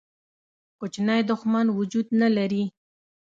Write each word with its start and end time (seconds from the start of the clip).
کوچنی 0.79 1.21
دښمن 1.29 1.65
وجود 1.79 2.07
نه 2.21 2.29
لري. 2.37 2.63